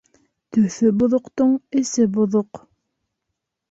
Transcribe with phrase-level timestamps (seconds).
[0.57, 1.53] Төҫө боҙоҡтоң
[1.83, 2.67] эсе боҙоҡ.